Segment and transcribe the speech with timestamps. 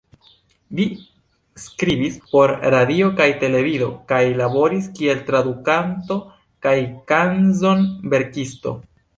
[0.77, 0.85] Li
[1.63, 6.19] skribis por radio kaj televido kaj laboris kiel tradukanto
[6.69, 6.77] kaj
[7.13, 8.79] kanzon-verkisto.